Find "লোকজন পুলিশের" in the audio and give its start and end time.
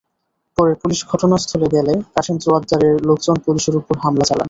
3.07-3.75